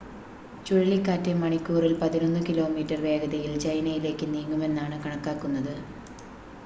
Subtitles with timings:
[0.65, 5.73] ചുഴലിക്കാറ്റ് മണിക്കൂറിൽ പതിനൊന്ന് കിലോമീറ്റർ വേഗതയിൽ ചൈനയിലേക്ക് നീങ്ങുമെന്നാണ് കണക്കാക്കുന്നത്